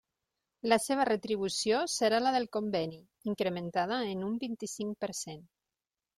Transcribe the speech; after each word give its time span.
La 0.71 0.77
seva 0.85 1.03
retribució 1.09 1.81
serà 1.97 2.21
la 2.23 2.31
del 2.37 2.47
conveni, 2.57 2.99
incrementada 3.33 4.01
en 4.17 4.27
un 4.31 4.35
vint-i-cinc 4.47 5.01
per 5.07 5.13
cent. 5.23 5.47